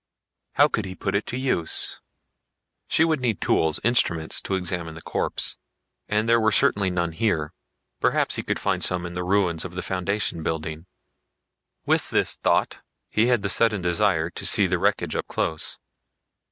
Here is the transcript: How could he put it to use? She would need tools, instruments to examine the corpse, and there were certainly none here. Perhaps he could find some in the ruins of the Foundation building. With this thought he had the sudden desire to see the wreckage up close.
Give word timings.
How 0.53 0.67
could 0.67 0.85
he 0.85 0.95
put 0.95 1.13
it 1.13 1.27
to 1.27 1.37
use? 1.37 2.01
She 2.87 3.05
would 3.05 3.19
need 3.19 3.39
tools, 3.39 3.79
instruments 3.83 4.41
to 4.41 4.55
examine 4.55 4.95
the 4.95 5.01
corpse, 5.03 5.57
and 6.09 6.27
there 6.27 6.39
were 6.39 6.51
certainly 6.51 6.89
none 6.89 7.11
here. 7.11 7.53
Perhaps 7.99 8.33
he 8.35 8.41
could 8.41 8.57
find 8.57 8.83
some 8.83 9.05
in 9.05 9.13
the 9.13 9.23
ruins 9.23 9.63
of 9.63 9.75
the 9.75 9.83
Foundation 9.83 10.41
building. 10.41 10.87
With 11.85 12.09
this 12.09 12.35
thought 12.35 12.81
he 13.11 13.27
had 13.27 13.43
the 13.43 13.49
sudden 13.51 13.83
desire 13.83 14.31
to 14.31 14.43
see 14.43 14.65
the 14.65 14.79
wreckage 14.79 15.15
up 15.15 15.27
close. 15.27 15.77